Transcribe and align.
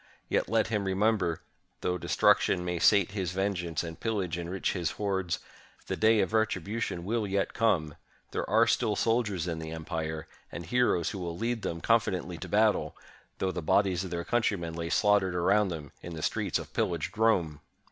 Yet 0.29 0.49
let 0.49 0.69
him 0.69 0.85
remember, 0.85 1.43
though 1.81 1.99
destruction 1.99 2.65
may 2.65 2.79
sate 2.79 3.11
his 3.11 3.33
vengeance 3.33 3.83
and 3.83 3.99
pillage 3.99 4.35
enrich 4.35 4.73
his 4.73 4.93
hoards, 4.93 5.37
the 5.85 5.95
day 5.95 6.21
of 6.21 6.33
retribution 6.33 7.05
will 7.05 7.27
yet 7.27 7.53
come. 7.53 7.93
There 8.31 8.49
are 8.49 8.65
still 8.65 8.95
soldiers 8.95 9.47
in 9.47 9.59
the 9.59 9.69
empire, 9.69 10.27
and 10.51 10.65
heroes 10.65 11.11
who 11.11 11.19
will 11.19 11.37
lead 11.37 11.61
them 11.61 11.81
confidently 11.81 12.39
to 12.39 12.49
battle, 12.49 12.97
though 13.37 13.51
the 13.51 13.61
bodies 13.61 14.01
536 14.01 14.01
ROME 14.01 14.01
PAYS 14.01 14.01
RANSOM 14.01 14.01
TO 14.01 14.01
ALARIC 14.01 14.01
THE 14.01 14.01
GOTH 14.01 14.05
of 14.05 14.09
their 14.11 14.31
countrymen 14.31 14.73
lie 14.73 14.89
slaughtered 14.89 15.35
around 15.35 15.67
them 15.67 15.91
in 16.01 16.13
the 16.15 16.23
streets 16.23 16.57
of 16.57 16.73
pillaged 16.73 17.15
Rome!" 17.19 17.59